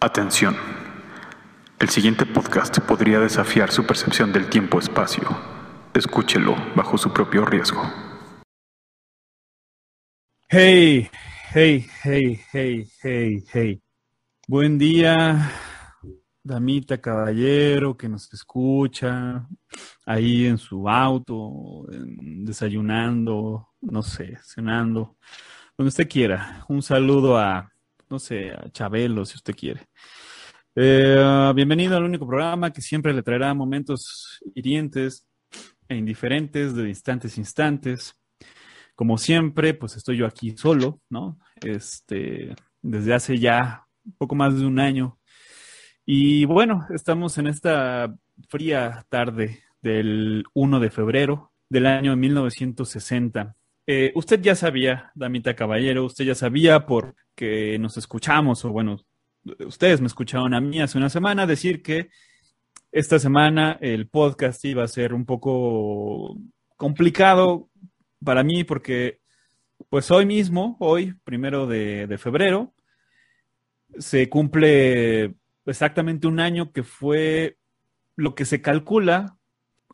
[0.00, 0.54] Atención.
[1.80, 5.24] El siguiente podcast podría desafiar su percepción del tiempo-espacio.
[5.92, 7.82] Escúchelo bajo su propio riesgo.
[10.48, 11.10] Hey,
[11.52, 13.82] hey, hey, hey, hey, hey.
[14.46, 15.50] Buen día,
[16.44, 19.48] damita, caballero que nos escucha
[20.06, 25.16] ahí en su auto, desayunando, no sé, cenando,
[25.76, 26.64] donde usted quiera.
[26.68, 27.72] Un saludo a
[28.10, 29.86] no sé, a Chabelo, si usted quiere.
[30.74, 35.26] Eh, bienvenido al único programa que siempre le traerá momentos hirientes
[35.88, 38.14] e indiferentes de instantes a instantes.
[38.94, 41.38] Como siempre, pues estoy yo aquí solo, ¿no?
[41.60, 45.18] Este, desde hace ya poco más de un año.
[46.06, 48.14] Y bueno, estamos en esta
[48.48, 53.57] fría tarde del 1 de febrero del año 1960.
[53.90, 59.00] Eh, usted ya sabía, Damita Caballero, usted ya sabía porque nos escuchamos, o bueno,
[59.66, 62.10] ustedes me escucharon a mí hace una semana decir que
[62.92, 66.36] esta semana el podcast iba a ser un poco
[66.76, 67.70] complicado
[68.22, 69.20] para mí porque
[69.88, 72.74] pues hoy mismo, hoy, primero de, de febrero,
[73.98, 77.56] se cumple exactamente un año que fue
[78.16, 79.38] lo que se calcula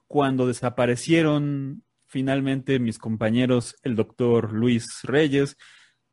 [0.09, 5.57] cuando desaparecieron finalmente mis compañeros, el doctor Luis Reyes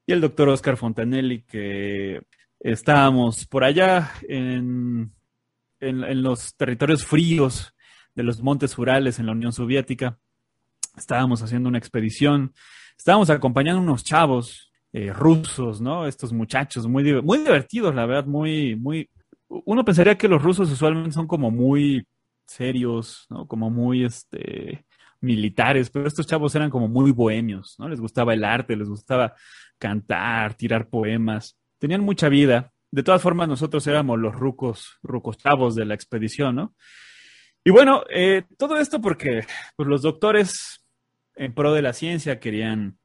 [0.06, 2.22] y el doctor Oscar Fontanelli, que
[2.60, 5.14] estábamos por allá en,
[5.80, 7.74] en, los territorios fríos
[8.16, 10.18] de los montes Urales en la Unión Soviética.
[10.98, 12.54] Estábamos haciendo una expedición,
[12.98, 16.06] estábamos acompañando unos chavos eh, rusos, ¿no?
[16.06, 19.10] Estos muchachos muy, muy divertidos, la verdad, muy, muy...
[19.48, 22.06] Uno pensaría que los rusos usualmente son como muy
[22.46, 23.48] serios, ¿no?
[23.48, 24.86] Como muy, este,
[25.22, 27.88] militares, pero estos chavos eran como muy bohemios, ¿no?
[27.88, 29.36] Les gustaba el arte, les gustaba
[29.78, 32.72] cantar, tirar poemas, tenían mucha vida.
[32.92, 36.76] De todas formas, nosotros éramos los rucos, rucos chavos de la expedición, ¿no?
[37.64, 40.84] Y bueno, eh, todo esto porque pues, los doctores
[41.36, 42.98] en pro de la ciencia querían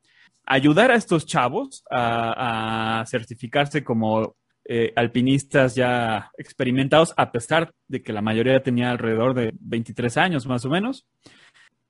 [0.46, 8.12] ayudar a estos chavos a, certificarse como eh, alpinistas ya experimentados, a pesar de que
[8.12, 11.06] la mayoría tenía alrededor de 23 años más o menos.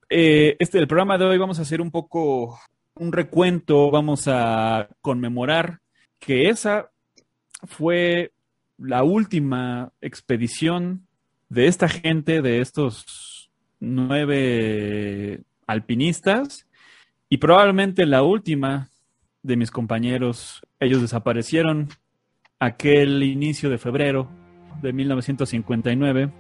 [0.09, 2.59] Eh, este, el programa de hoy vamos a hacer un poco
[2.95, 5.81] un recuento, vamos a conmemorar
[6.21, 6.91] que esa
[7.65, 8.33] fue
[8.79, 11.07] la última expedición
[11.49, 13.51] de esta gente, de estos
[13.81, 16.67] nueve alpinistas,
[17.29, 18.91] y probablemente la última
[19.43, 20.63] de mis compañeros.
[20.79, 21.89] Ellos desaparecieron
[22.61, 24.29] aquel inicio de febrero
[24.83, 26.31] de 1959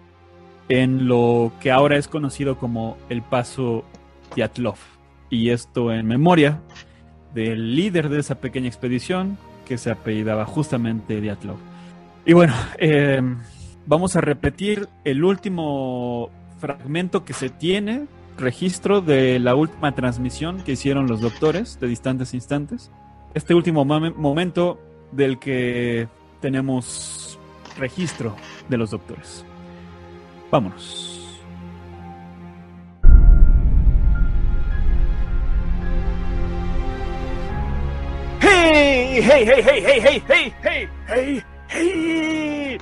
[0.69, 3.84] en lo que ahora es conocido como el Paso
[4.34, 4.77] Yatlov.
[5.31, 6.60] Y esto en memoria
[7.34, 11.56] del líder de esa pequeña expedición que se apellidaba justamente Diatlov.
[12.25, 13.21] Y bueno, eh,
[13.87, 18.06] vamos a repetir el último fragmento que se tiene,
[18.38, 22.91] registro de la última transmisión que hicieron los doctores de distantes instantes.
[23.34, 24.81] Este último momento
[25.12, 26.09] del que
[26.41, 27.38] tenemos
[27.78, 28.34] registro
[28.69, 29.44] de los doctores.
[30.56, 31.43] Vámonos.
[38.41, 39.21] ¡Hey!
[39.21, 42.78] ¡Hey, hey, hey, hey, hey, hey, hey, hey!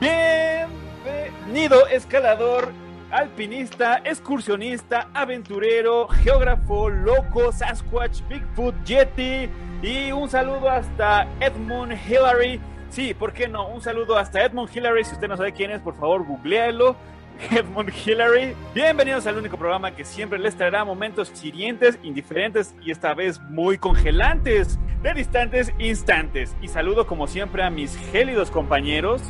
[0.00, 2.72] Bienvenido, escalador,
[3.12, 9.48] alpinista, excursionista, aventurero, geógrafo, loco, Sasquatch, Bigfoot, Yeti
[9.82, 12.60] y un saludo hasta Edmund Hillary
[12.96, 13.68] Sí, ¿por qué no?
[13.68, 15.04] Un saludo hasta Edmund Hillary.
[15.04, 16.96] Si usted no sabe quién es, por favor, googlealo.
[17.50, 18.54] Edmund Hillary.
[18.74, 23.76] Bienvenidos al único programa que siempre les traerá momentos hirientes, indiferentes y esta vez muy
[23.76, 26.56] congelantes de distantes instantes.
[26.62, 29.20] Y saludo como siempre a mis gélidos compañeros,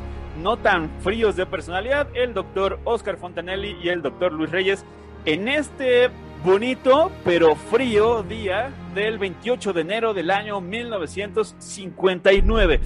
[0.41, 4.85] no tan fríos de personalidad, el doctor Oscar Fontanelli y el doctor Luis Reyes,
[5.25, 6.09] en este
[6.45, 12.81] bonito pero frío día del 28 de enero del año 1959.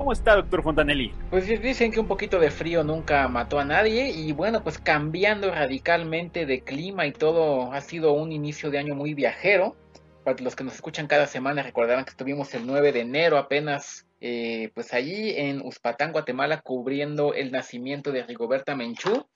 [0.00, 1.12] ¿Cómo está, doctor Fontanelli?
[1.28, 5.50] Pues dicen que un poquito de frío nunca mató a nadie y bueno, pues cambiando
[5.50, 9.76] radicalmente de clima y todo ha sido un inicio de año muy viajero.
[10.24, 14.06] Para los que nos escuchan cada semana recordarán que estuvimos el 9 de enero apenas
[14.22, 19.26] eh, pues allí en Uspatán, Guatemala, cubriendo el nacimiento de Rigoberta Menchú.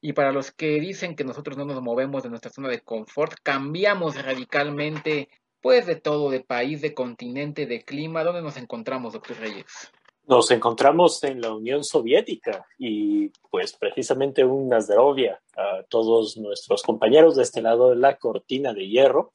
[0.00, 3.34] Y para los que dicen que nosotros no nos movemos de nuestra zona de confort,
[3.44, 5.28] cambiamos radicalmente
[5.60, 8.24] pues de todo, de país, de continente, de clima.
[8.24, 9.92] ¿Dónde nos encontramos, doctor Reyes?
[10.30, 17.34] Nos encontramos en la Unión Soviética y pues precisamente un Nazdarovia a todos nuestros compañeros
[17.34, 19.32] de este lado de la cortina de hierro.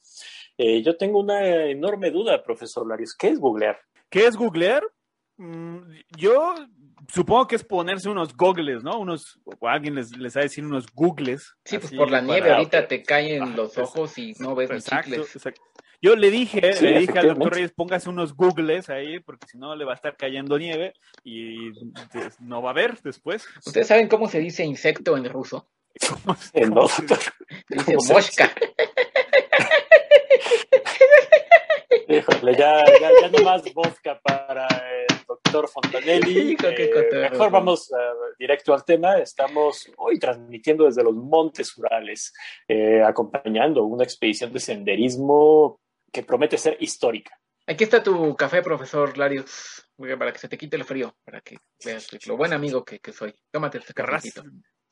[0.57, 3.13] Eh, yo tengo una enorme duda, profesor Larios.
[3.13, 3.77] ¿Qué es googlear?
[4.09, 4.83] ¿Qué es googlear?
[5.35, 5.79] Mm,
[6.17, 6.55] yo
[7.13, 8.97] supongo que es ponerse unos goggles, ¿no?
[8.97, 11.53] Unos, o alguien les, les va a decir unos googles.
[11.65, 14.55] Sí, pues por la para- nieve ahorita te caen Ah, los pues, ojos y no
[14.55, 15.35] ves Exacto, chicles.
[15.35, 15.61] exacto.
[16.05, 19.57] Yo le dije, Sí, le dije al doctor Reyes, póngase unos googles ahí, porque si
[19.57, 20.93] no le va a estar cayendo nieve
[21.23, 21.71] y
[22.11, 23.47] pues, no va a haber después.
[23.65, 25.67] ¿Ustedes saben cómo se dice insecto en ruso?
[26.53, 27.17] Eh, no, doctor.
[27.67, 28.53] Se dice ¿Cómo se mosca.
[32.07, 36.51] Híjole, ya, ya, ya no más vodka para el doctor Fontanelli.
[36.51, 37.95] Hijo, qué Eh, mejor vamos eh,
[38.37, 39.17] directo al tema.
[39.17, 42.31] Estamos hoy transmitiendo desde los Montes Urales,
[42.67, 45.79] eh, acompañando una expedición de senderismo
[46.15, 47.37] que promete ser histórica.
[47.67, 51.57] Aquí está tu café, profesor Larios, para que se te quite el frío, para que
[51.83, 53.35] veas lo buen amigo que, que soy.
[53.51, 54.43] Tómate este cafecito.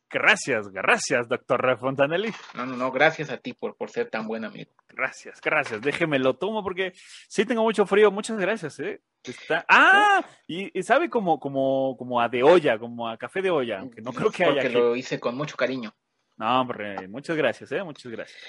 [0.10, 2.34] Gracias, gracias, doctor Fontanelli.
[2.56, 4.74] No, no, no, gracias a ti por, por ser tan buen amigo.
[4.90, 5.82] Gracias, gracias.
[5.82, 6.92] Déjeme lo tomo porque
[7.30, 8.12] sí tengo mucho frío.
[8.12, 9.02] Muchas gracias, ¿eh?
[9.24, 9.66] Está...
[9.70, 13.80] Ah, y, y sabe como, como, como a de olla, como a café de olla,
[13.80, 14.76] aunque no creo que haya Porque aquí.
[14.76, 15.96] lo hice con mucho cariño.
[16.36, 17.82] No, hombre, muchas gracias, ¿eh?
[17.82, 18.42] Muchas gracias.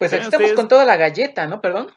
[0.00, 1.60] Pues aquí estamos ustedes- con toda la galleta, ¿no?
[1.60, 1.92] Perdón.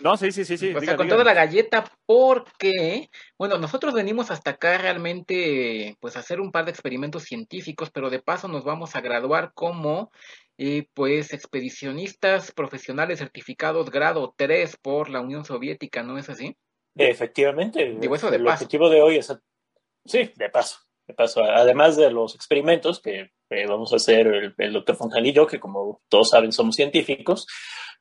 [0.00, 0.70] No, sí, sí, sí, sí.
[0.70, 1.14] o sea, diga, con diga.
[1.14, 3.08] toda la galleta porque,
[3.38, 8.10] bueno, nosotros venimos hasta acá realmente, pues, a hacer un par de experimentos científicos, pero
[8.10, 10.10] de paso nos vamos a graduar como,
[10.58, 16.56] eh, pues, expedicionistas profesionales certificados grado 3 por la Unión Soviética, ¿no es así?
[16.96, 17.96] Efectivamente.
[18.00, 18.54] Digo, eso de el paso.
[18.64, 19.32] objetivo de hoy es.
[20.04, 20.78] Sí, de paso.
[21.06, 21.42] De paso.
[21.44, 25.46] Además de los experimentos que eh, vamos a hacer el, el doctor Fontanelli y yo,
[25.46, 27.46] que como todos saben somos científicos,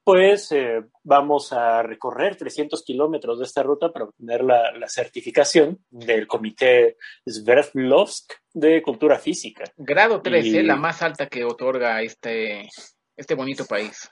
[0.04, 5.80] pues eh, vamos a recorrer 300 kilómetros de esta ruta para obtener la, la certificación
[5.90, 9.64] del Comité Sverdlovsk de Cultura Física.
[9.78, 10.64] Grado 3, Y- ¿eh?
[10.64, 12.68] la más alta que otorga este,
[13.16, 14.10] este bonito país.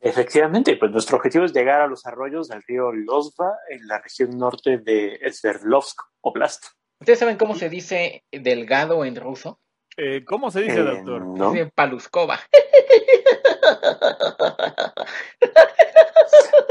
[0.00, 4.36] Efectivamente, pues nuestro objetivo es llegar a los arroyos del río Lozva en la región
[4.36, 6.64] norte de Sverdlovsk Oblast.
[7.00, 9.60] ¿Ustedes saben cómo se dice delgado en ruso?
[9.96, 11.22] Eh, ¿Cómo se dice, Eh, doctor?
[11.22, 11.52] ¿no?
[11.74, 12.38] Paluskova.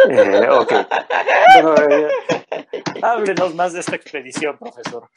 [0.10, 0.74] Eh, ok.
[1.54, 2.08] Bueno, eh,
[3.02, 5.10] háblenos más de esta expedición, profesor.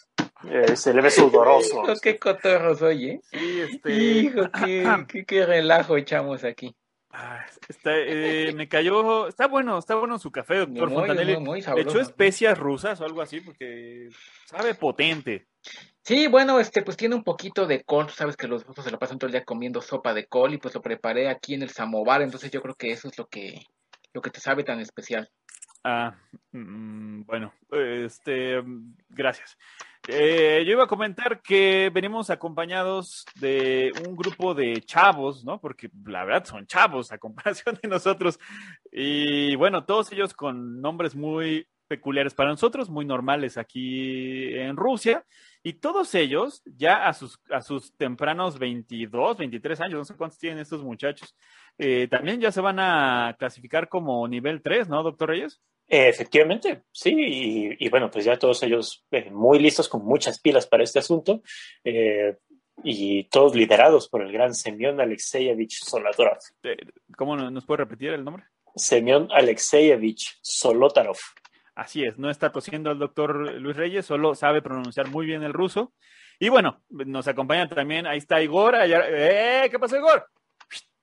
[0.50, 1.84] Eh, se le ve sudoroso.
[1.84, 3.20] Hijo, qué cotorro soy, ¿eh?
[3.30, 3.92] Sí, este.
[3.92, 6.74] Hijo, qué, qué, qué relajo echamos aquí.
[7.10, 9.28] ah, está, eh, me cayó.
[9.28, 11.34] Está bueno, está bueno su café, doctor Muy, Fontanelli.
[11.36, 11.88] muy, muy ¿Le sabroso.
[11.90, 13.40] echó especias rusas o algo así?
[13.40, 14.08] Porque
[14.46, 15.46] sabe potente.
[16.06, 18.10] Sí, bueno, este, pues tiene un poquito de col.
[18.10, 20.58] Sabes que los rusos se lo pasan todo el día comiendo sopa de col y
[20.58, 22.20] pues lo preparé aquí en el samovar.
[22.20, 23.62] Entonces yo creo que eso es lo que,
[24.12, 25.30] lo que te sabe tan especial.
[25.82, 26.14] Ah,
[26.52, 28.62] mm, bueno, este,
[29.08, 29.56] gracias.
[30.06, 35.58] Eh, yo iba a comentar que venimos acompañados de un grupo de chavos, ¿no?
[35.58, 38.38] Porque la verdad son chavos a comparación de nosotros.
[38.92, 45.24] Y bueno, todos ellos con nombres muy peculiares para nosotros, muy normales aquí en Rusia.
[45.62, 50.38] Y todos ellos, ya a sus, a sus tempranos 22, 23 años, no sé cuántos
[50.38, 51.34] tienen estos muchachos,
[51.78, 55.60] eh, también ya se van a clasificar como nivel 3, ¿no, doctor Reyes?
[55.88, 57.14] Efectivamente, sí.
[57.16, 60.98] Y, y bueno, pues ya todos ellos eh, muy listos, con muchas pilas para este
[60.98, 61.42] asunto.
[61.84, 62.36] eh,
[62.82, 66.38] y todos liderados por el gran Semyon Alexeyevich Solotarov.
[67.16, 68.46] ¿Cómo no- nos puede repetir el nombre?
[68.74, 71.16] Semyon Alexeyevich Solotarov.
[71.74, 75.52] Así es, no está tosiendo el doctor Luis Reyes, solo sabe pronunciar muy bien el
[75.52, 75.92] ruso.
[76.38, 78.74] Y bueno, nos acompaña también, ahí está Igor.
[78.76, 79.68] allá- ¡Eh!
[79.70, 80.26] ¿Qué pasó, Igor?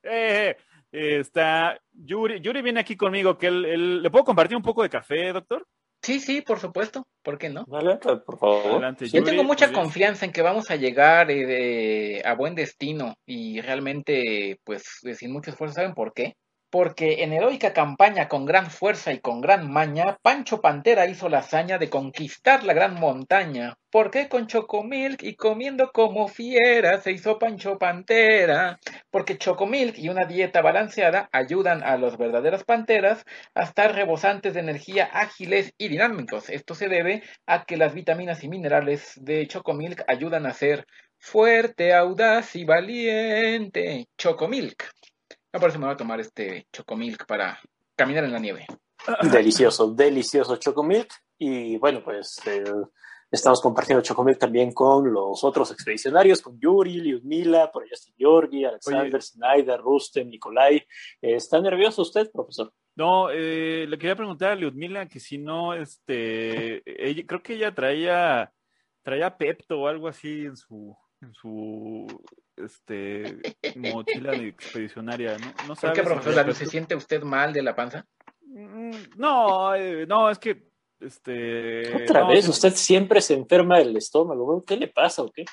[0.03, 0.55] Eh,
[0.91, 2.39] eh, está Yuri.
[2.41, 5.65] Yuri viene aquí conmigo, que él, él- ¿Le puedo compartir un poco de café, doctor?
[6.01, 7.05] Sí, sí, por supuesto.
[7.21, 7.63] ¿Por qué no?
[7.67, 8.71] Vale, por favor.
[8.71, 12.55] Adelante, Yo Yuri, tengo mucha confianza en que vamos a llegar eh, de- a buen
[12.55, 14.83] destino y realmente, pues,
[15.15, 15.75] sin mucho esfuerzo.
[15.75, 16.35] ¿Saben por qué?
[16.71, 21.39] Porque en heroica campaña con gran fuerza y con gran maña, Pancho Pantera hizo la
[21.39, 23.77] hazaña de conquistar la gran montaña.
[23.91, 28.79] ¿Por qué con Chocomilk y comiendo como fiera se hizo Pancho Pantera?
[29.09, 34.61] Porque Chocomilk y una dieta balanceada ayudan a los verdaderos panteras a estar rebosantes de
[34.61, 36.49] energía, ágiles y dinámicos.
[36.49, 40.87] Esto se debe a que las vitaminas y minerales de Chocomilk ayudan a ser
[41.19, 44.07] fuerte, audaz y valiente.
[44.17, 44.89] Chocomilk.
[45.53, 47.59] No, por eso me voy a tomar este Chocomilk para
[47.95, 48.65] caminar en la nieve.
[49.31, 51.11] Delicioso, delicioso Chocomilk.
[51.37, 52.63] Y bueno, pues eh,
[53.29, 58.63] estamos compartiendo Chocomilk también con los otros expedicionarios, con Yuri, Lyudmila, por allá está Georgi,
[58.63, 60.77] Alexander, Snyder, Rustem, Nikolai.
[61.21, 62.71] Eh, ¿Está nervioso usted, profesor?
[62.95, 67.73] No, eh, le quería preguntar a Lyudmila que si no, este, ella- creo que ella
[67.73, 68.51] traía,
[69.01, 70.95] traía Pepto o algo así en su,
[71.33, 72.07] su,
[72.57, 73.37] este,
[73.75, 75.45] mochila de expedicionaria, ¿no?
[75.67, 78.05] ¿No ¿Por sabes qué, profesor Lalo, se siente usted mal de la panza?
[78.45, 83.79] Mm, No, eh, no, es que Este, Otra no, vez, sí- usted siempre se enferma
[83.79, 84.61] del estómago.
[84.61, 85.45] ¿Qué le pasa o qué?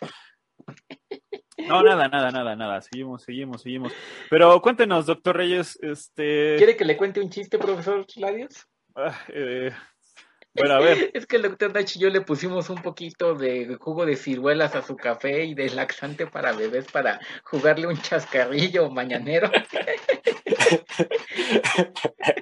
[1.67, 2.81] No, nada, nada, nada, nada.
[2.83, 3.93] Seguimos, seguimos, seguimos.
[4.31, 6.57] Pero cuéntenos, doctor Reyes, este.
[6.57, 8.67] ¿Quiere que le cuente un chiste, profesor Ladios?
[8.95, 9.73] ah, eh,
[10.59, 11.11] bueno, a ver.
[11.15, 14.75] Es que el doctor Nachi y yo le pusimos un poquito de jugo de ciruelas
[14.75, 19.51] a su café y de laxante para bebés para jugarle un chascarrillo mañanero.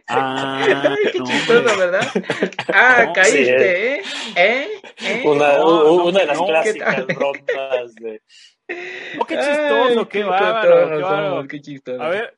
[0.08, 1.76] Ah, Ay, qué no, chistoso, hombre.
[1.76, 2.08] ¿verdad?
[2.72, 4.02] Ah, No, caíste, ¿eh?
[4.36, 4.68] ¿Eh?
[5.00, 5.22] ¿Eh?
[5.24, 8.22] Una, No, de las no, ¿qué clásicas bromas de.
[9.20, 11.00] Oh, qué chistoso, Ay, qué qué bárbaro.
[11.00, 12.02] somos, qué chistoso.
[12.02, 12.36] A ver,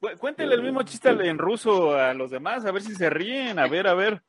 [0.00, 3.58] cu- cuéntele el mismo chiste en ruso a los demás, a ver si se ríen.
[3.58, 4.22] A ver, a ver.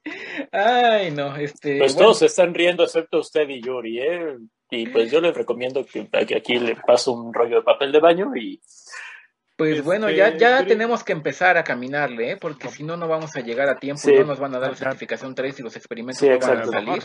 [0.51, 1.77] Ay, no, este.
[1.79, 4.37] Pues bueno, todos se están riendo excepto usted y Yuri, ¿eh?
[4.71, 7.99] Y pues yo les recomiendo que, que aquí le paso un rollo de papel de
[7.99, 8.61] baño y
[9.57, 12.37] Pues bueno, Este, ya, ya Yuri- tenemos que empezar a caminarle, ¿eh?
[12.39, 14.13] porque si no, no vamos a llegar a tiempo Sí.
[14.13, 14.85] y no nos van a dar la Ya.
[14.85, 17.03] certificación 3 y los experimentos Sí, no van a salir.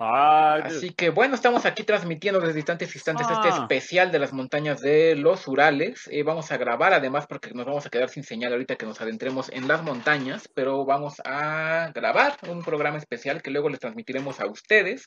[0.00, 3.58] Ah, Así que bueno, estamos aquí transmitiendo desde distantes instantes este Ah.
[3.62, 6.08] especial de las montañas de los Urales.
[6.10, 9.00] Eh, vamos a grabar además porque nos vamos a quedar sin señal ahorita que nos
[9.00, 14.40] adentremos en las montañas, pero vamos a grabar un programa especial que luego les transmitiremos
[14.40, 15.06] a ustedes.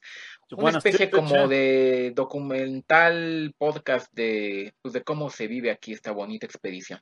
[0.52, 6.46] Una especie como de documental podcast de, pues, de cómo se vive aquí esta bonita
[6.46, 7.02] expedición.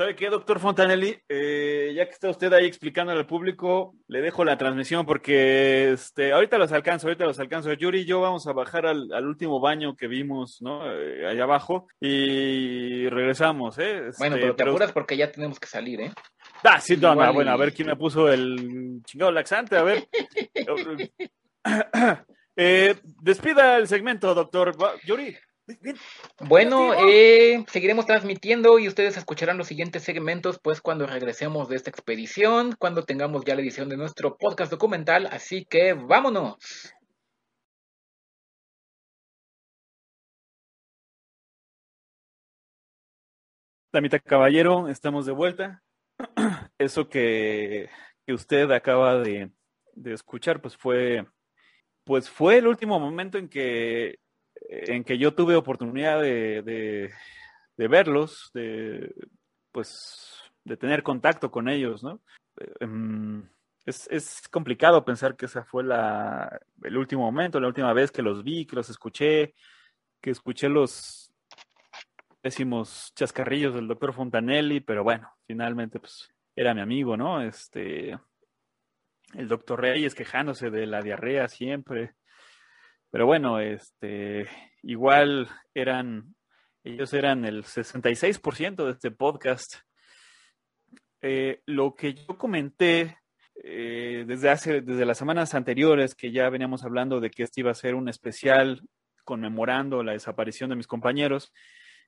[0.00, 1.14] ¿Sabe qué, doctor Fontanelli?
[1.28, 6.32] Eh, ya que está usted ahí explicando al público, le dejo la transmisión porque este,
[6.32, 7.70] ahorita los alcanzo, ahorita los alcanzo.
[7.74, 10.90] Yuri y yo vamos a bajar al, al último baño que vimos, ¿no?
[10.90, 14.08] Eh, allá abajo y regresamos, ¿eh?
[14.08, 16.12] Este, Bueno, pero te apuras porque ya tenemos que salir, ¿eh?
[16.64, 20.08] Ah, sí, no, no, bueno, a ver quién me puso el chingado laxante, a ver.
[22.62, 24.76] Eh, despida el segmento, doctor.
[25.06, 25.34] Yuri.
[26.40, 31.90] Bueno, eh, seguiremos transmitiendo y ustedes escucharán los siguientes segmentos pues cuando regresemos de esta
[31.90, 36.56] expedición, cuando tengamos ya la edición de nuestro podcast documental, así que vámonos.
[43.92, 45.82] Damita Caballero, estamos de vuelta.
[46.78, 47.90] Eso que,
[48.24, 49.50] que usted acaba de,
[49.94, 51.26] de escuchar, pues fue,
[52.04, 54.18] pues fue el último momento en que,
[54.68, 56.62] en que yo tuve oportunidad de,
[57.76, 59.14] de, verlos, de,
[59.72, 62.20] pues, de tener contacto con ellos, ¿no?
[62.80, 63.48] Em,
[63.86, 68.22] Es, es complicado pensar que esa fue la, el último momento, la última vez que
[68.22, 69.54] los vi, que los escuché,
[70.20, 71.32] que escuché los
[72.42, 77.40] décimos chascarrillos del doctor Fontanelli, pero bueno, finalmente pues era mi amigo, ¿no?
[77.40, 78.18] Este,
[79.34, 82.14] el doctor Reyes quejándose de la diarrea siempre.
[83.10, 84.46] Pero bueno, este,
[84.82, 86.34] igual eran,
[86.84, 89.76] ellos eran el 66% de este podcast.
[91.20, 93.18] Eh, lo que yo comenté
[93.62, 97.70] eh, desde hace, desde las semanas anteriores, que ya veníamos hablando de que este iba
[97.70, 98.82] a ser un especial
[99.24, 101.52] conmemorando la desaparición de mis compañeros,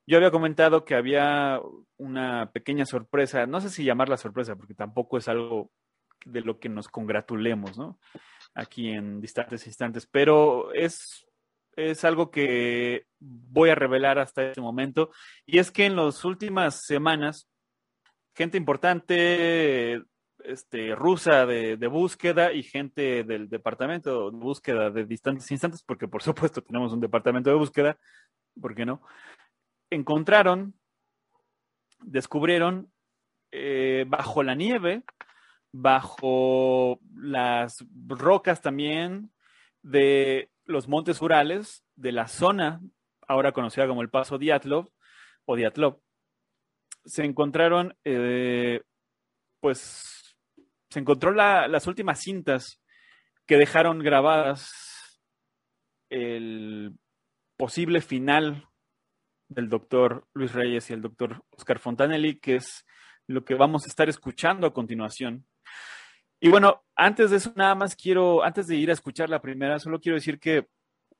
[0.06, 1.60] yo había comentado que había
[1.96, 5.70] una pequeña sorpresa, no sé si llamarla sorpresa, porque tampoco es algo
[6.24, 7.98] de lo que nos congratulemos, ¿no?
[8.54, 11.26] Aquí en distantes instantes, pero es,
[11.76, 15.10] es algo que voy a revelar hasta este momento,
[15.46, 17.48] y es que en las últimas semanas,
[18.34, 20.02] gente importante
[20.44, 26.08] este, rusa de, de, búsqueda y gente del departamento de búsqueda de distantes instantes, porque
[26.08, 27.98] por supuesto tenemos un departamento de búsqueda,
[28.60, 29.02] ¿por qué no?
[29.90, 30.74] Encontraron,
[32.00, 32.92] descubrieron
[33.54, 35.02] eh, bajo la nieve,
[35.72, 39.32] bajo las rocas también
[39.82, 42.80] de los montes Urales, de la zona
[43.26, 44.90] ahora conocida como el Paso Diatlov
[45.46, 46.00] o Diatlov,
[47.04, 48.82] se encontraron, eh,
[49.60, 50.36] pues,
[50.90, 52.80] se encontró la, las últimas cintas
[53.46, 54.70] que dejaron grabadas
[56.10, 56.94] el
[57.56, 58.68] posible final
[59.48, 62.86] del doctor Luis Reyes y el doctor Oscar Fontanelli, que es
[63.26, 65.46] lo que vamos a estar escuchando a continuación.
[66.44, 69.78] Y bueno, antes de eso, nada más quiero, antes de ir a escuchar la primera,
[69.78, 70.66] solo quiero decir que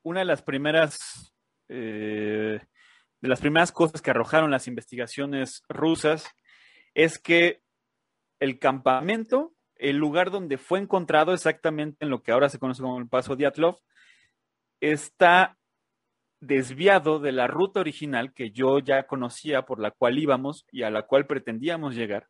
[0.01, 1.33] una de las primeras,
[1.69, 2.59] eh,
[3.21, 6.27] de las primeras cosas que arrojaron las investigaciones rusas
[6.93, 7.61] es que
[8.41, 12.99] el campamento, el lugar donde fue encontrado exactamente en lo que ahora se conoce como
[12.99, 13.77] el Paso Diatlov,
[14.81, 15.57] está
[16.41, 20.91] desviado de la ruta original que yo ya conocía, por la cual íbamos y a
[20.91, 22.27] la cual pretendíamos llegar.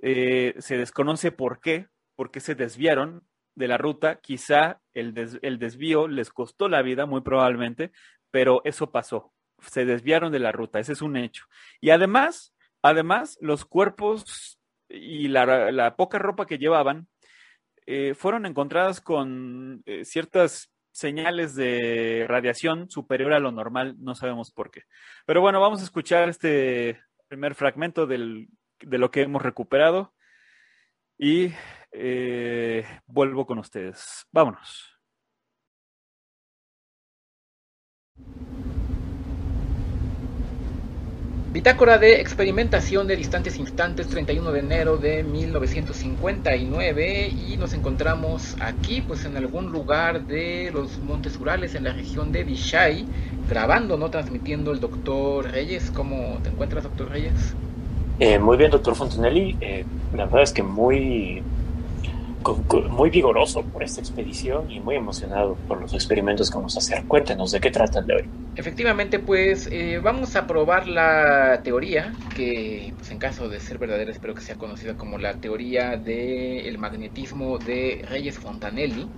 [0.00, 1.88] Eh, se desconoce por qué,
[2.18, 3.22] por qué se desviaron
[3.54, 4.16] de la ruta.
[4.20, 7.92] Quizá el, des el desvío les costó la vida, muy probablemente,
[8.32, 9.32] pero eso pasó.
[9.60, 11.44] Se desviaron de la ruta, ese es un hecho.
[11.80, 14.58] Y además, además, los cuerpos
[14.88, 17.06] y la, poca ropa que llevaban
[17.86, 24.50] eh, fueron encontradas con eh, ciertas señales de radiación superior a lo normal, no sabemos
[24.50, 24.82] por qué.
[25.24, 28.48] Pero bueno, vamos a escuchar este primer fragmento de
[28.80, 30.14] lo que hemos recuperado
[31.16, 31.52] y
[31.92, 34.26] eh, vuelvo con ustedes.
[34.32, 34.98] Vámonos.
[41.50, 49.00] Bitácora de experimentación de distantes instantes, 31 de enero de 1959 y nos encontramos aquí
[49.00, 53.06] pues en algún lugar de los Montes Urales en la región de Vishai
[53.48, 55.90] grabando, no transmitiendo el doctor Reyes.
[55.90, 57.54] ¿Cómo te encuentras doctor Reyes?
[58.20, 61.42] Eh, muy bien doctor Fontenelli, eh, la verdad es que muy
[62.90, 67.04] muy vigoroso por esta expedición y muy emocionado por los experimentos que vamos a hacer.
[67.04, 68.24] Cuéntenos de qué tratan de hoy.
[68.56, 74.10] Efectivamente, pues eh, vamos a probar la teoría que, pues, en caso de ser verdadera,
[74.10, 79.08] espero que sea conocida como la teoría del magnetismo de Reyes Fontanelli,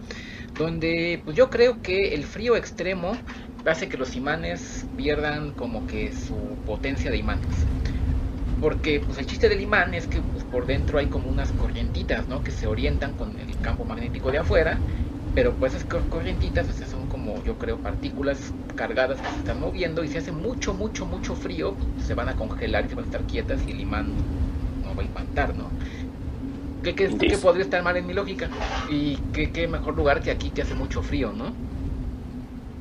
[0.58, 3.12] donde pues, yo creo que el frío extremo
[3.64, 6.36] hace que los imanes pierdan como que su
[6.66, 7.46] potencia de imanes
[8.60, 12.28] porque pues el chiste del imán es que pues, por dentro hay como unas corrientitas,
[12.28, 12.42] ¿no?
[12.42, 14.78] Que se orientan con el campo magnético de afuera,
[15.34, 20.08] pero pues esas corrientitas son como yo creo partículas cargadas que se están moviendo y
[20.08, 23.06] si hace mucho, mucho, mucho frío, pues, se van a congelar y se van a
[23.06, 24.08] estar quietas y el imán
[24.84, 25.70] no va a imantar, ¿no?
[26.82, 28.48] ¿Qué, qué, ¿Qué, podría estar mal en mi lógica?
[28.90, 31.52] Y qué, qué mejor lugar que aquí que hace mucho frío, ¿no?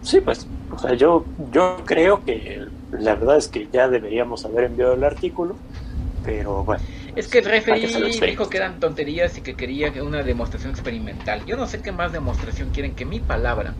[0.01, 4.65] Sí, pues, o sea, yo, yo creo que la verdad es que ya deberíamos haber
[4.65, 5.59] enviado el artículo,
[6.21, 6.83] pero bueno.
[7.15, 11.45] Es que el referee dijo que eran tonterías y que quería una demostración experimental.
[11.45, 13.77] Yo no sé qué más demostración quieren que mi palabra.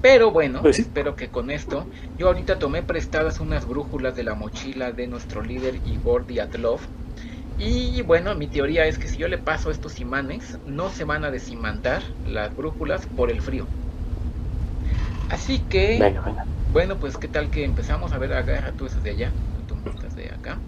[0.00, 1.88] Pero bueno, pues espero que con esto.
[2.16, 6.80] Yo ahorita tomé prestadas unas brújulas de la mochila de nuestro líder Igor Diatlov.
[7.56, 11.24] Y bueno, mi teoría es que si yo le paso estos imanes, no se van
[11.24, 13.72] a desimantar las brújulas por el frío.
[15.30, 16.14] Así que,
[16.72, 19.30] bueno, pues qué tal que empezamos a ver, agarra tú esas de allá,
[19.66, 20.58] tú estás de acá.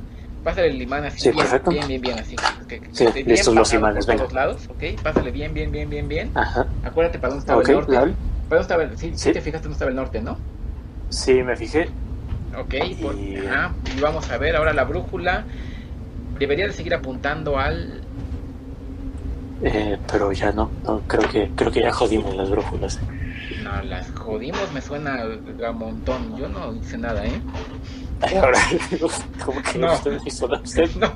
[0.43, 2.37] Pásale el imán así, bien, bien, bien, bien, así.
[2.69, 4.23] Que, sí, listos los imanes, venga.
[4.23, 6.31] Todos lados, ok, pásale bien, bien, bien, bien, bien.
[6.35, 6.67] Ajá.
[6.85, 7.93] Acuérdate para dónde estaba el norte.
[7.93, 8.07] ¿Para
[8.49, 10.39] dónde estaba el, sí, sí, te fijaste dónde estaba el norte, ¿no?
[11.09, 11.89] Sí, me fijé.
[12.57, 13.37] Ok, y...
[13.45, 15.45] Ajá, y vamos a ver ahora la brújula.
[16.39, 18.03] Debería de seguir apuntando al...
[19.63, 23.01] Eh, pero ya no, no, creo que, creo que ya jodimos las brújulas.
[23.67, 25.25] No, las jodimos, me suena
[25.67, 26.37] a montón.
[26.39, 27.41] Yo no hice nada, ¿eh?
[28.41, 28.59] ahora,
[29.45, 29.93] ¿cómo que no.
[29.93, 30.63] usted hizo nada?
[30.63, 31.13] Usted, no.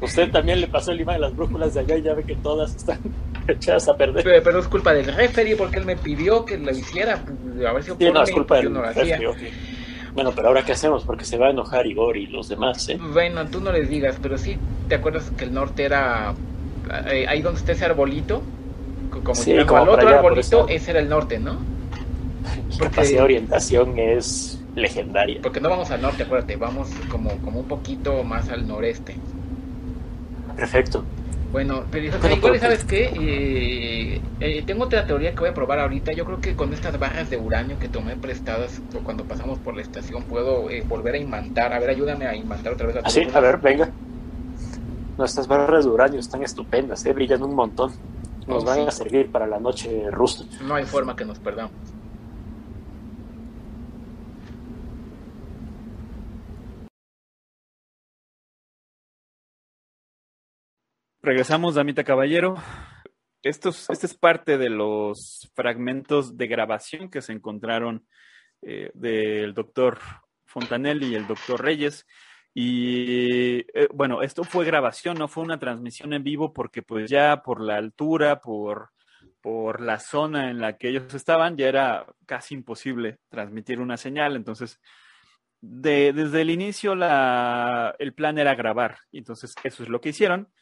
[0.00, 2.34] usted también le pasó el imán de las brújulas de allá y ya ve que
[2.36, 2.98] todas están
[3.48, 4.24] echadas a perder.
[4.24, 7.22] Pero, es culpa del referee porque él me pidió que lo hiciera.
[7.66, 8.82] A ver si sí, no, es culpa del no
[10.12, 12.98] Bueno, pero ahora qué hacemos porque se va a enojar Igor y los demás, ¿eh?
[13.12, 14.56] Bueno, tú no les digas, pero sí,
[14.88, 16.34] ¿te acuerdas que el norte era
[17.06, 18.42] eh, ahí donde está ese arbolito?
[19.22, 21.75] Como sí, el otro arbolito, ese era el norte, ¿no?
[22.78, 25.40] La capacidad de orientación es legendaria.
[25.42, 29.16] Porque no vamos al norte, acuérdate, vamos como, como un poquito más al noreste.
[30.56, 31.04] Perfecto.
[31.52, 33.10] Bueno, pero igual, ¿sabes qué?
[33.18, 36.12] Eh, eh, tengo otra teoría que voy a probar ahorita.
[36.12, 39.82] Yo creo que con estas barras de uranio que tomé prestadas cuando pasamos por la
[39.82, 41.72] estación puedo eh, volver a imantar.
[41.72, 42.96] A ver, ayúdame a imantar otra vez.
[42.96, 43.88] La sí, a ver, venga.
[45.16, 47.12] Nuestras barras de uranio están estupendas, ¿eh?
[47.12, 47.92] brillan un montón.
[48.46, 50.44] Nos oh, van a servir para la noche rusta.
[50.62, 51.72] No hay forma que nos perdamos.
[61.26, 62.54] Regresamos, Damita Caballero.
[63.42, 68.06] Esto es, este es parte de los fragmentos de grabación que se encontraron
[68.62, 69.98] eh, del doctor
[70.44, 72.06] Fontanelli y el doctor Reyes.
[72.54, 77.42] Y eh, bueno, esto fue grabación, no fue una transmisión en vivo porque pues ya
[77.42, 78.90] por la altura, por,
[79.40, 84.36] por la zona en la que ellos estaban, ya era casi imposible transmitir una señal.
[84.36, 84.80] Entonces,
[85.60, 88.98] desde el inicio la, el plan era grabar.
[89.10, 90.52] Entonces, eso es lo que hicieron.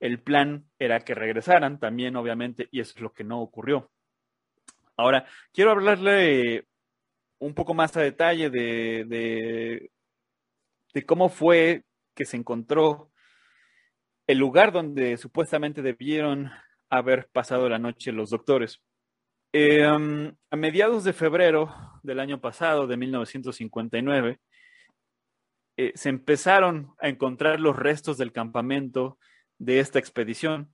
[0.00, 3.90] El plan era que regresaran también, obviamente, y eso es lo que no ocurrió.
[4.96, 6.66] Ahora, quiero hablarle
[7.38, 9.90] un poco más a detalle de,
[10.92, 11.84] de, cómo fue
[12.14, 13.12] que se encontró
[14.26, 16.50] el lugar donde supuestamente debieron
[16.90, 18.82] haber pasado la noche los doctores.
[19.52, 24.40] Em, a mediados de febrero del año pasado, de 1959,
[25.76, 29.18] eh, se empezaron a encontrar los restos del campamento
[29.58, 30.72] de esta expedición.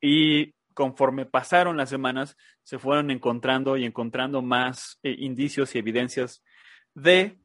[0.00, 6.42] Y conforme pasaron las semanas, se fueron encontrando y encontrando más eh, indicios y evidencias
[6.94, 7.38] de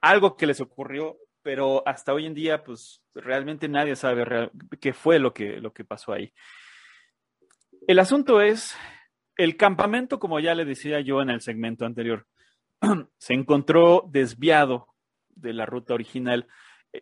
[0.00, 5.20] algo que les ocurrió pero hasta hoy en día, pues realmente nadie sabe qué fue
[5.20, 6.32] lo que, lo que pasó ahí.
[7.86, 8.76] El asunto es,
[9.36, 12.26] el campamento, como ya le decía yo en el segmento anterior,
[13.18, 14.88] se encontró desviado
[15.36, 16.48] de la ruta original.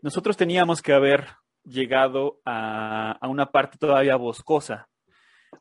[0.03, 1.27] Nosotros teníamos que haber
[1.65, 4.89] llegado a, una parte todavía boscosa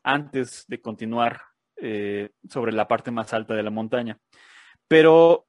[0.02, 1.40] antes de continuar
[1.76, 4.18] eh, sobre la parte más alta de la montaña.
[4.88, 5.46] Pero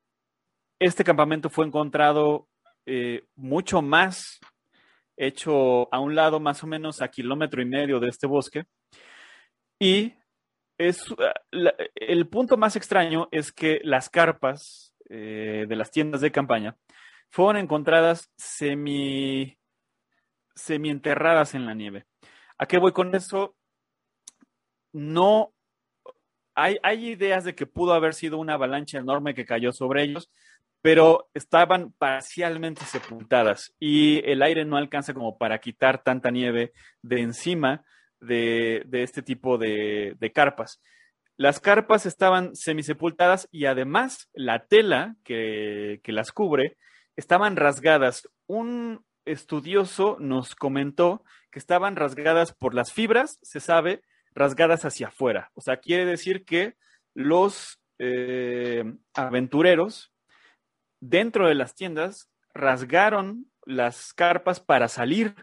[0.80, 2.48] este campamento fue encontrado
[2.86, 4.40] eh, mucho más
[5.18, 8.66] hecho a un lado, más o menos a kilómetro y medio de este bosque.
[9.80, 10.14] Y
[10.78, 11.04] es,
[11.96, 16.76] el punto más extraño es que las carpas de las tiendas de campaña
[17.30, 19.58] fueron encontradas semi,
[20.56, 22.06] semi enterradas en la nieve.
[22.58, 23.56] ¿A qué voy con eso?
[24.94, 25.54] No
[26.56, 30.32] hay, ideas de que pudo haber sido una avalancha enorme que cayó sobre ellos,
[30.82, 37.22] pero estaban parcialmente sepultadas y el aire no alcanza como para quitar tanta nieve de
[37.22, 37.84] encima
[38.22, 40.82] de, este tipo de, de, carpas.
[41.36, 46.78] Las carpas estaban semisepultadas y además la tela que, que las cubre
[47.18, 48.30] estaban rasgadas.
[48.48, 54.02] Un estudioso nos comentó que estaban rasgadas por las fibras, se sabe,
[54.34, 55.52] rasgadas hacia afuera.
[55.54, 56.76] O sea, quiere decir que
[57.14, 58.84] los eh,
[59.14, 60.14] aventureros
[61.00, 65.36] dentro de las tiendas rasgaron las carpas para salir.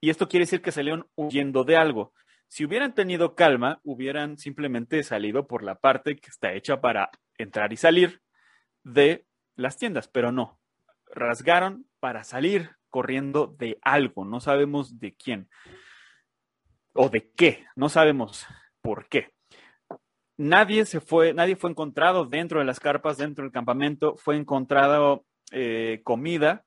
[0.00, 2.12] Y esto quiere decir que salieron huyendo de algo.
[2.48, 7.72] Si hubieran tenido calma, hubieran simplemente salido por la parte que está hecha para entrar
[7.72, 8.20] y salir
[8.82, 10.58] de las tiendas, pero no
[11.14, 15.48] rasgaron para salir corriendo de algo, no sabemos de quién
[16.92, 18.46] o de qué, no sabemos
[18.82, 19.32] por qué.
[20.36, 25.24] Nadie se fue, nadie fue encontrado dentro de las carpas, dentro del campamento, fue encontrado
[25.50, 26.64] eh, comida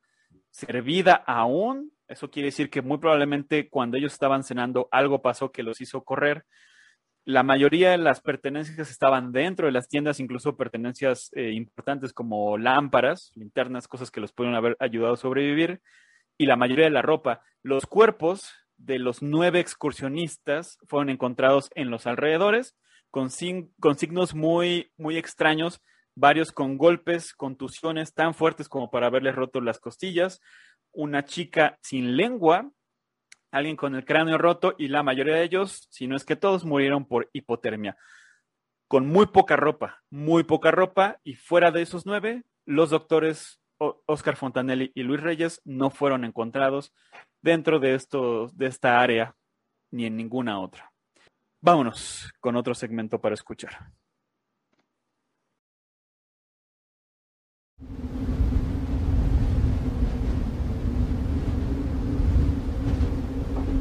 [0.49, 1.91] servida aún.
[2.07, 6.03] Eso quiere decir que muy probablemente cuando ellos estaban cenando algo pasó que los hizo
[6.03, 6.45] correr
[7.25, 12.57] la mayoría de las pertenencias estaban dentro de las tiendas, incluso pertenencias eh, importantes como
[12.57, 15.81] lámparas, linternas, cosas que los pueden haber ayudado a sobrevivir,
[16.38, 17.41] y la mayoría de la ropa.
[17.63, 22.76] Los cuerpos de los nueve excursionistas fueron encontrados en los alrededores
[23.12, 23.30] con,
[23.80, 25.82] con signos muy, muy extraños,
[26.15, 30.41] varios con golpes, contusiones tan fuertes como para haberles roto las costillas,
[30.91, 32.71] una chica sin lengua
[33.56, 36.65] alguien con el cráneo roto y la mayoría de ellos, si no es que todos,
[36.65, 37.95] murieron por hipotermia.
[38.89, 44.35] Con muy poca ropa, muy poca ropa y fuera de esos nueve, los doctores Oscar
[44.35, 46.93] Fontanelli y Luis Reyes no fueron encontrados
[47.41, 48.01] dentro de,
[48.53, 49.35] de esta área
[49.91, 50.91] ni en ninguna otra.
[51.61, 53.91] Vámonos con otro segmento para escuchar.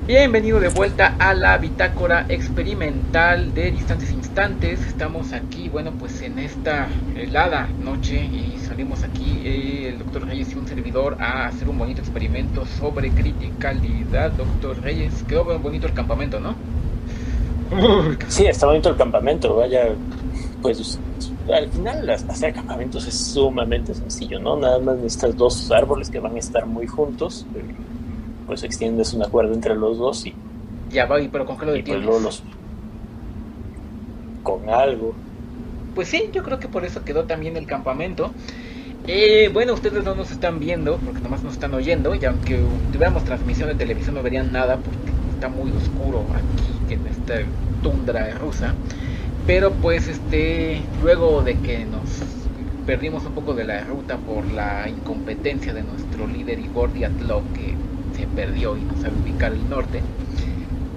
[0.07, 4.87] Bienvenido de vuelta a la bitácora experimental de Distantes Instantes.
[4.87, 10.53] Estamos aquí, bueno, pues en esta helada noche y salimos aquí eh, el doctor Reyes
[10.53, 14.33] y un servidor a hacer un bonito experimento sobre criticalidad.
[14.33, 16.55] Doctor Reyes, quedó bonito el campamento, ¿no?
[18.29, 19.87] Sí, está bonito el campamento, vaya,
[20.61, 21.01] pues
[21.51, 24.59] al final hacer campamentos es sumamente sencillo, ¿no?
[24.59, 27.47] Nada más necesitas dos árboles que van a estar muy juntos
[28.47, 30.35] pues extiendes un acuerdo entre los dos y...
[30.91, 32.43] Ya va, pero ¿con qué lo pues, detienes?
[34.43, 35.15] Con algo.
[35.95, 38.33] Pues sí, yo creo que por eso quedó también el campamento.
[39.07, 42.59] Eh, bueno, ustedes no nos están viendo, porque nomás nos están oyendo, y aunque
[42.93, 47.35] tuviéramos transmisión de televisión no verían nada, porque está muy oscuro aquí en esta
[47.83, 48.75] tundra rusa.
[49.47, 52.23] Pero pues este, luego de que nos
[52.87, 57.75] perdimos un poco de la ruta por la incompetencia de nuestro líder Igor Diatlov, que
[58.15, 60.03] se perdió y no sabe ubicar el norte,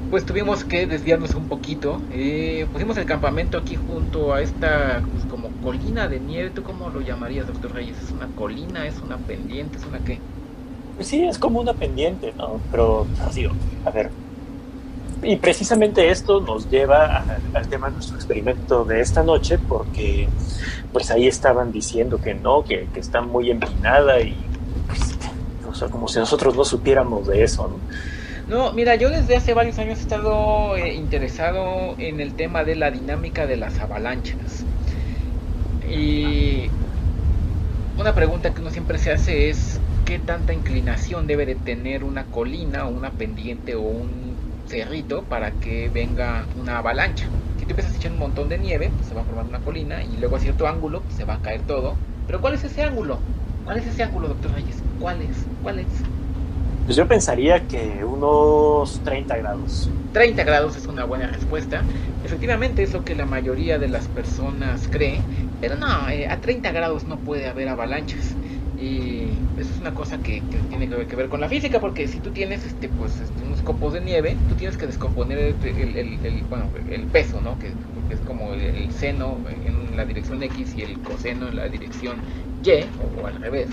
[0.10, 2.02] pues tuvimos que desviarnos un poquito.
[2.12, 6.52] Eh, pusimos el campamento aquí junto a esta pues, como colina de nieve.
[6.52, 7.98] ¿Tú cómo lo llamarías, doctor Reyes?
[8.02, 8.88] ¿Es una colina?
[8.88, 9.78] ¿Es una pendiente?
[9.78, 10.20] ¿Es una qué?
[10.96, 12.62] Pues sí, es como una pendiente, ¿no?
[12.72, 13.46] Pero así,
[13.86, 14.10] a ver.
[15.24, 20.30] Y precisamente esto nos lleva al tema de nuestro experimento de esta noche, porque
[20.94, 24.36] pues ahí estaban diciendo que no, que, que está muy empinada y
[25.78, 27.70] sea, como si nosotros no supiéramos de eso,
[28.48, 28.72] ¿no?
[28.74, 32.92] Mira, yo desde hace varios años he estado eh, interesado en el tema de la
[32.92, 34.64] dinámica de las avalanchas.
[35.90, 36.70] Y
[37.98, 42.24] una pregunta que uno siempre se hace es qué tanta inclinación debe de tener una
[42.26, 44.38] colina o una pendiente o un
[44.68, 47.26] cerrito para que venga una avalancha.
[47.60, 49.60] Si tú empiezas a echar un montón de nieve, pues se va a formar una
[49.60, 51.96] colina y luego a cierto ángulo pues se va a caer todo.
[52.28, 53.20] Pero ¿cuál es ese ángulo?
[53.68, 54.78] ¿Cuál es ese ángulo, doctor Reyes?
[54.98, 55.46] ¿Cuál es?
[55.62, 55.88] ¿Cuál es?
[56.86, 59.90] Pues yo pensaría que unos 30 grados.
[60.14, 61.82] 30 grados es una buena respuesta.
[62.24, 65.20] Efectivamente es lo que la mayoría de las personas cree,
[65.60, 68.36] pero no, eh, a 30 grados no puede haber avalanchas.
[68.80, 72.30] Y eso es una cosa que, tiene que ver con la física, porque si tú
[72.30, 77.04] tienes este, pues, este, unos copos de nieve, tú tienes que descomponer el, bueno, el
[77.08, 77.60] peso, ¿no?
[77.60, 77.74] Que,
[78.14, 82.16] es como el, seno en la dirección X y el coseno en la dirección
[82.64, 83.70] Y, o al revés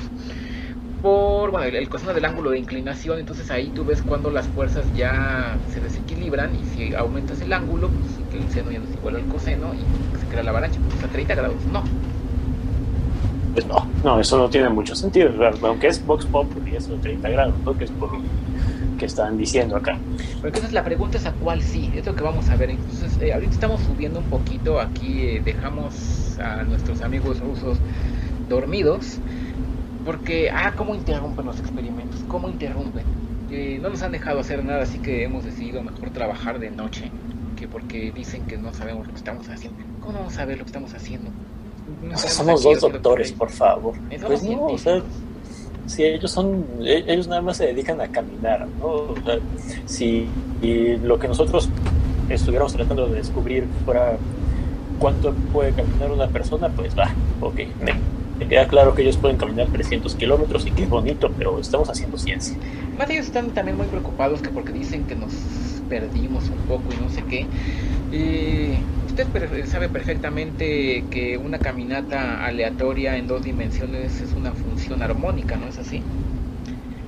[1.04, 4.86] por bueno, el, coseno del ángulo de inclinación, entonces ahí tú ves cuando las fuerzas
[4.96, 9.16] ya se desequilibran y si aumentas el ángulo, pues el seno ya no es igual
[9.16, 11.82] al coseno y se crea la avalancha, pues a 30 grados, no.
[13.52, 15.30] Pues no, no, eso no tiene mucho sentido,
[15.62, 17.76] aunque es Vox Pop y eso 30 grados, ¿no?
[17.76, 18.20] que es por lo
[18.98, 19.98] que están diciendo acá.
[20.36, 22.70] Pero entonces la pregunta es a cuál sí, es lo que vamos a ver.
[22.70, 27.76] Entonces, eh, ahorita estamos subiendo un poquito, aquí eh, dejamos a nuestros amigos rusos
[28.48, 29.18] dormidos
[30.04, 33.04] porque, ah, cómo interrumpen los experimentos, cómo interrumpen.
[33.50, 37.10] Eh, no nos han dejado hacer nada, así que hemos decidido mejor trabajar de noche,
[37.56, 39.78] que porque dicen que no sabemos lo que estamos haciendo.
[40.00, 41.30] ¿Cómo no vamos a saber lo que estamos haciendo?
[42.16, 43.94] somos dos doctores, por favor.
[44.26, 45.02] Pues no, o sea,
[45.86, 49.14] si ellos son, e, ellos nada más se dedican a caminar, ¿no?
[49.86, 50.28] si
[51.02, 51.68] lo que nosotros
[52.28, 54.16] estuviéramos tratando de descubrir fuera
[54.98, 57.92] cuánto puede caminar una persona, pues va, ok, me
[58.38, 62.18] me queda claro que ellos pueden caminar 300 kilómetros y qué bonito, pero estamos haciendo
[62.18, 62.56] ciencia.
[62.98, 65.32] Más ellos están también muy preocupados que porque dicen que nos
[65.88, 67.46] perdimos un poco y no sé qué.
[68.12, 69.26] Eh, usted
[69.66, 75.78] sabe perfectamente que una caminata aleatoria en dos dimensiones es una función armónica, ¿no es
[75.78, 76.02] así?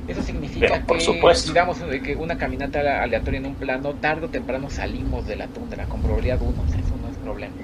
[0.06, 1.04] Eso significa por que,
[1.48, 5.86] digamos, que una caminata aleatoria en un plano, tarde o temprano salimos de la tundra
[5.86, 7.54] con probabilidad 1, eso no es problema.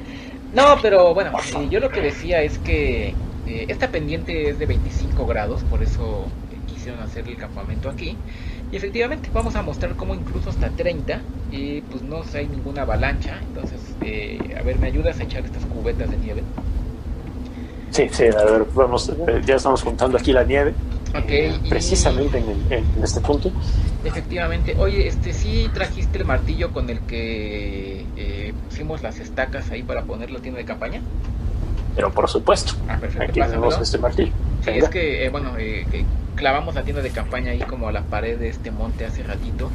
[0.52, 3.14] No, pero bueno, eh, yo lo que decía es que
[3.46, 6.26] eh, esta pendiente es de 25 grados, por eso
[6.66, 8.16] quisieron hacer el campamento aquí.
[8.70, 13.38] Y efectivamente vamos a mostrar cómo incluso hasta 30, y pues no hay ninguna avalancha.
[13.48, 16.42] Entonces, eh, a ver, ¿me ayudas a echar estas cubetas de nieve?
[17.90, 20.72] Sí, sí, a ver, vamos, eh, ya estamos contando aquí la nieve.
[21.68, 23.52] precisamente en, este punto.
[24.02, 24.74] Efectivamente.
[24.78, 28.06] Oye, este sí trajiste el martillo con el que
[28.68, 31.02] pusimos las estacas ahí para poner la tienda de campaña.
[31.94, 34.32] Pero por supuesto, ah, perfecto, aquí tenemos este martillo.
[34.64, 35.84] Sí, es que, eh, bueno, eh,
[36.34, 39.70] clavamos la tienda de campaña ahí como a la pared de este monte hace ratito.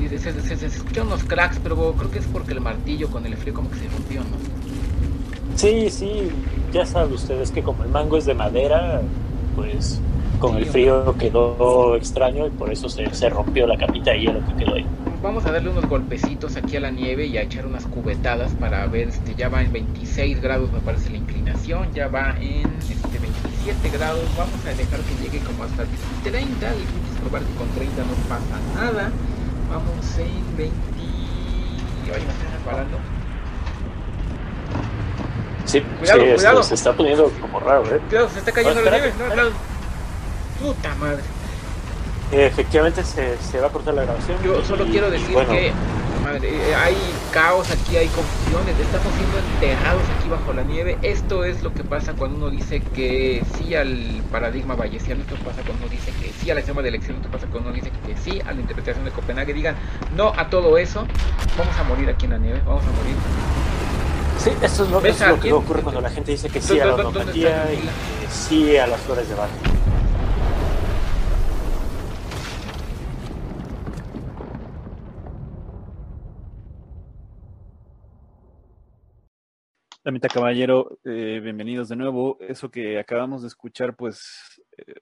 [0.00, 3.26] Y se, se, se, escuchan unos cracks, pero creo que es porque el martillo con
[3.26, 4.36] el frío como que se rompió, ¿no?
[5.56, 6.30] Sí, sí,
[6.72, 9.00] ya saben ustedes que como el mango es de madera,
[9.56, 10.00] pues
[10.38, 14.40] con el frío quedó extraño y por eso se, se rompió la capita de hielo
[14.46, 14.86] que quedó ahí
[15.22, 18.86] vamos a darle unos golpecitos aquí a la nieve y a echar unas cubetadas para
[18.86, 23.18] ver, este, ya va en 26 grados me parece la inclinación, ya va en este,
[23.18, 25.84] 27 grados, vamos a dejar que llegue como hasta
[26.22, 29.10] 30 y probar que con 30 no pasa nada,
[29.70, 32.98] vamos en 20, y me estoy resbalando.
[35.64, 36.62] Sí, cuidado, sí, cuidado.
[36.62, 38.00] Se, está poniendo como raro, ¿eh?
[38.08, 41.22] Cuidado, se está cayendo la nieve, no, Puta madre.
[42.30, 44.36] Efectivamente se, se, va a cortar la grabación.
[44.44, 45.72] Yo solo quiero decir que
[46.22, 46.96] madre, hay
[47.32, 50.98] caos aquí, hay confusiones, estamos siendo enterrados aquí bajo la nieve.
[51.02, 55.62] Esto es lo que pasa cuando uno dice que sí al paradigma bayesiano, esto pasa
[55.62, 58.16] cuando uno dice que sí al sistema de elección, esto pasa cuando uno dice que
[58.16, 59.54] sí a la interpretación de Copenhague.
[59.54, 59.76] Digan
[60.14, 61.06] no a todo eso,
[61.56, 63.16] vamos a morir aquí en la nieve, vamos a morir.
[64.38, 66.86] Sí, esto es lo, es lo que ocurre cuando la gente dice que sí a
[66.86, 67.80] la homeopatía y
[68.30, 69.48] sí a las flores de Bach.
[80.04, 82.38] Damita Caballero, eh, bienvenidos de nuevo.
[82.40, 84.94] Eso que acabamos de escuchar, pues eh,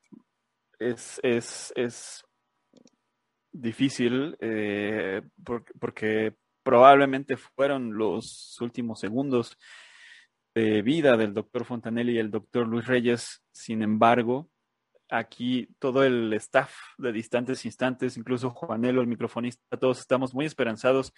[0.79, 2.25] es, es, es,
[3.53, 5.23] difícil eh,
[5.81, 9.57] porque, probablemente fueron los últimos segundos
[10.55, 13.45] de vida del doctor Fontanelli y el doctor Luis Reyes.
[13.53, 14.51] Sin embargo,
[15.09, 21.13] aquí todo el staff de Distantes Instantes, incluso Juanelo, el microfonista, todos estamos muy esperanzados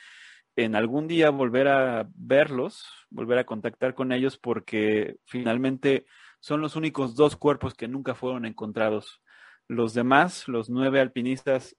[0.59, 6.05] en algún día volver a verlos, volver a contactar con ellos, porque finalmente
[6.40, 9.23] son los únicos dos cuerpos que nunca fueron encontrados.
[9.68, 11.77] Los demás, los nueve alpinistas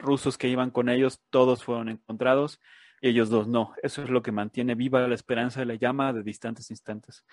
[0.00, 2.60] rusos que iban con ellos, todos fueron encontrados
[3.00, 3.74] y ellos dos no.
[3.84, 7.24] Eso es lo que mantiene viva la esperanza de la llama de distantes instantes.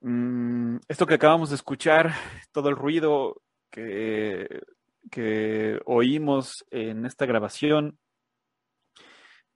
[0.00, 2.14] Mm, esto que acabamos de escuchar,
[2.50, 4.62] todo el ruido que,
[5.10, 7.98] que oímos en esta grabación,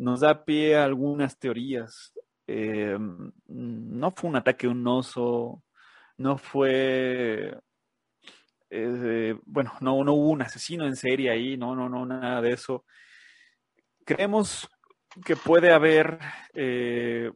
[0.01, 2.13] nos da pie a algunas teorías.
[2.47, 2.97] Eh,
[3.49, 5.63] no fue un ataque a un oso,
[6.17, 7.55] no fue
[8.71, 12.87] eh, bueno, no, hubo un asesino en serie ahí, no, no, no, nada de eso.
[14.07, 14.69] Creemos
[15.25, 16.19] que puede haber
[16.55, 17.31] eh,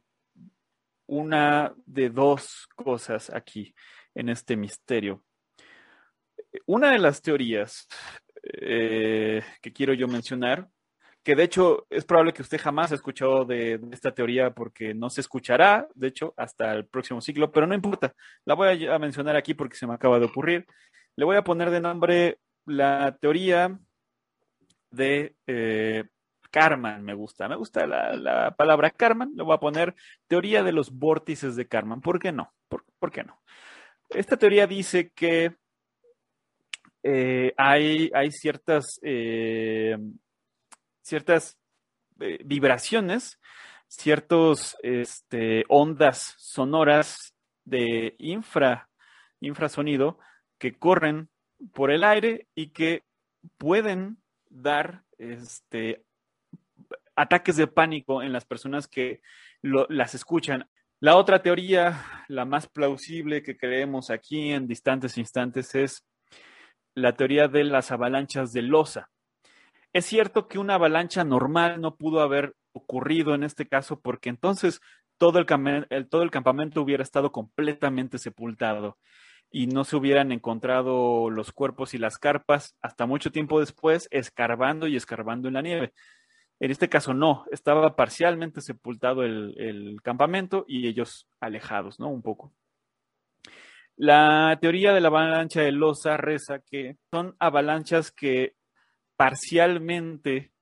[1.06, 3.74] una de dos cosas aquí
[4.14, 5.22] en este misterio.
[6.66, 7.86] Una de las teorías
[8.42, 10.68] que quiero yo mencionar,
[11.24, 15.08] que de hecho es probable que usted jamás ha escuchado de, esta teoría porque no
[15.08, 19.34] se escuchará, de hecho, hasta el próximo ciclo, pero no importa, la voy a, mencionar
[19.34, 20.66] aquí porque se me acaba de ocurrir.
[21.16, 23.78] Le voy a poner de nombre la teoría
[24.90, 26.04] de eh,
[26.78, 29.94] me gusta, me gusta la, palabra Karman, le voy a poner
[30.28, 32.52] teoría de los vórtices de Karman, ¿por qué no?
[32.68, 33.42] ¿Por, qué no?
[34.08, 35.56] Esta teoría dice que
[37.02, 39.98] eh, hay, hay, ciertas, eh,
[41.04, 41.58] ciertas
[42.16, 43.38] vibraciones,
[43.88, 48.88] ciertas este, ondas sonoras de infra,
[49.40, 50.18] infrasonido
[50.58, 51.28] que corren
[51.72, 53.04] por el aire y que
[53.58, 56.04] pueden dar este,
[57.16, 59.20] ataques de pánico en las personas que
[59.62, 60.68] las escuchan.
[61.00, 66.06] La otra teoría, la más plausible que creemos aquí en distantes instantes, es
[66.94, 69.10] la teoría de las avalanchas de losa.
[69.94, 74.80] Es cierto que una avalancha normal no pudo haber ocurrido en este caso porque entonces
[75.18, 78.98] todo el, todo el campamento hubiera estado completamente sepultado
[79.52, 84.88] y no se hubieran encontrado los cuerpos y las carpas hasta mucho tiempo después, escarbando
[84.88, 85.92] y escarbando en la nieve.
[86.58, 92.08] En este caso no, estaba parcialmente sepultado el, campamento y ellos alejados, ¿no?
[92.08, 92.52] Un poco.
[93.96, 98.56] La teoría de la avalancha de Loza reza que son avalanchas que
[99.16, 100.52] parcialmente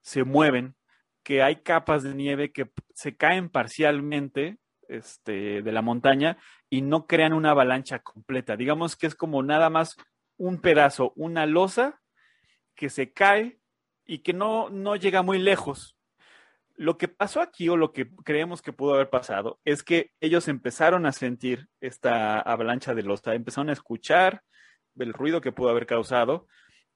[0.00, 0.74] se mueven,
[1.22, 7.06] que hay capas de nieve que se caen parcialmente este, de la montaña y no
[7.06, 8.56] crean una avalancha completa.
[8.56, 9.96] Digamos que es como nada más
[10.36, 12.00] un pedazo, una losa
[12.74, 13.60] que se cae
[14.04, 15.96] y que no, no llega muy lejos.
[16.74, 20.48] Lo que pasó aquí o lo que creemos que pudo haber pasado es que ellos
[20.48, 24.42] empezaron a sentir esta avalancha de losa, empezaron a escuchar
[24.98, 26.48] el ruido que pudo haber causado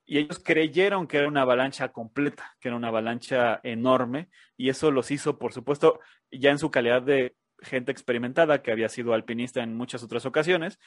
[0.07, 4.93] y ellos creyeron que era una avalancha completa, que era una avalancha enorme y eso
[4.93, 9.63] los hizo, por supuesto, ya en su calidad de gente experimentada que había sido alpinista
[9.63, 10.79] en muchas otras ocasiones,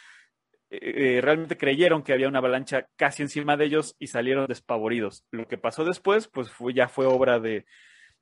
[0.70, 5.26] eh, eh, realmente creyeron que había una avalancha casi encima de ellos y salieron despavoridos.
[5.32, 7.66] Lo que pasó después, pues ya fue obra de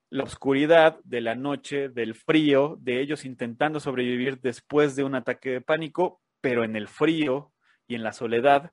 [0.10, 5.52] la oscuridad, de la noche, del frío, de ellos intentando sobrevivir después de un ataque
[5.52, 7.52] de pánico, pero en el frío
[7.88, 8.72] y en la soledad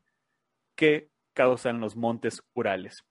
[0.76, 3.04] que causan los montes Urales.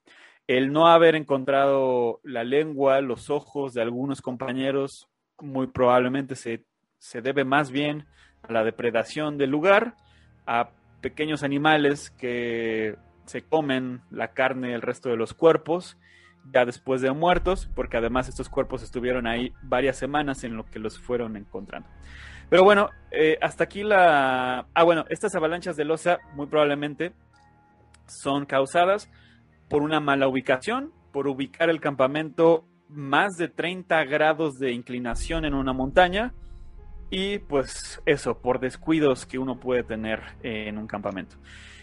[0.46, 5.08] El no haber encontrado la lengua, los ojos de algunos compañeros
[5.40, 6.64] muy probablemente se,
[7.22, 8.06] debe más bien
[8.42, 9.94] a la depredación del lugar,
[10.46, 15.96] a pequeños animales que se comen la carne del resto de los cuerpos
[16.52, 20.78] ya después de muertos, porque además estos cuerpos estuvieron ahí varias semanas en lo que
[20.78, 21.88] los fueron encontrando.
[22.50, 24.66] Pero bueno, eh, hasta aquí la...
[24.74, 27.12] Ah, bueno, estas avalanchas de losa muy probablemente
[28.06, 29.10] son causadas
[29.68, 35.54] por una mala ubicación, por ubicar el campamento más de 30 grados de inclinación en
[35.54, 36.34] una montaña
[37.10, 41.36] y pues eso, por descuidos que uno puede tener en un campamento.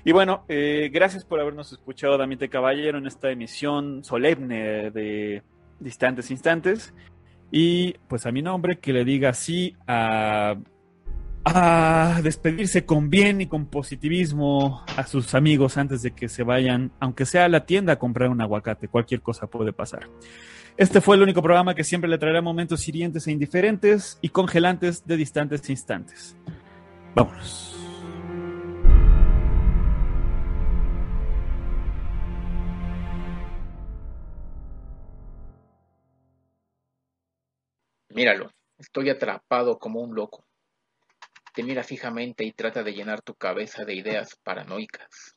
[0.03, 5.43] Y bueno, eh, gracias por habernos escuchado, Damite Caballero, en esta emisión solemne de
[5.79, 6.93] Distantes Instantes.
[7.51, 10.55] Y pues a mi nombre, que le diga sí a,
[11.43, 16.91] a despedirse con bien y con positivismo a sus amigos antes de que se vayan,
[16.99, 20.07] aunque sea a la tienda a comprar un aguacate, cualquier cosa puede pasar.
[20.77, 25.05] Este fue el único programa que siempre le traerá momentos hirientes e indiferentes y congelantes
[25.05, 26.35] de distantes instantes.
[27.15, 27.77] Vámonos.
[38.09, 40.43] Míralo, estoy atrapado como un loco.
[41.53, 45.35] Te mira fijamente y trata de llenar tu cabeza de ideas paranoicas.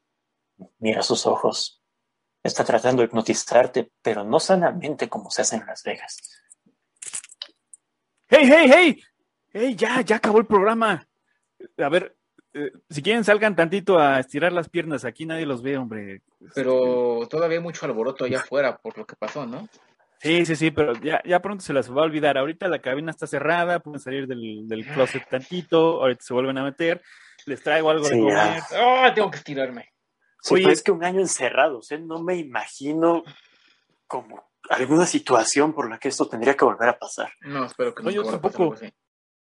[0.79, 1.83] Mira sus ojos.
[2.43, 6.43] Está tratando de hipnotizarte, pero no sanamente como se hace en Las Vegas.
[8.28, 9.03] ¡Hey, hey, hey!
[9.53, 11.09] ¡Hey, ya, ya acabó el programa!
[11.78, 12.16] A ver,
[12.53, 16.22] eh, si quieren salgan tantito a estirar las piernas, aquí nadie los ve, hombre.
[16.55, 19.68] Pero todavía hay mucho alboroto allá afuera por lo que pasó, ¿no?
[20.25, 22.39] Sí, sí, sí, pero ya, ya pronto se las va a olvidar.
[22.39, 26.64] Ahorita la cabina está cerrada, pueden salir del, del closet tantito, ahorita se vuelven a
[26.64, 27.03] meter.
[27.45, 28.62] Les traigo algo de comer.
[28.81, 29.93] ¡Oh, tengo que estirarme!
[30.41, 33.22] Sí, es que un año encerrado, o no me imagino
[34.07, 37.31] como alguna situación por la que esto tendría que volver a pasar.
[37.43, 38.11] No, espero que no.
[38.11, 38.75] yo tampoco.